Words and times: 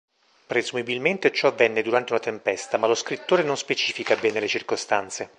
Presumibilmente 0.47 1.31
ciò 1.31 1.49
avvenne 1.49 1.83
durante 1.83 2.13
una 2.13 2.19
tempesta, 2.19 2.79
ma 2.79 2.87
lo 2.87 2.95
scrittore 2.95 3.43
non 3.43 3.55
specifica 3.55 4.15
bene 4.15 4.39
le 4.39 4.47
circostanze. 4.47 5.29